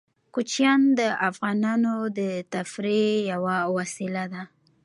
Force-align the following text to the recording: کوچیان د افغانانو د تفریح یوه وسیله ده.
کوچیان 0.33 0.81
د 0.99 1.01
افغانانو 1.29 1.95
د 2.17 2.19
تفریح 2.53 3.11
یوه 3.31 3.57
وسیله 3.77 4.23
ده. 4.33 4.43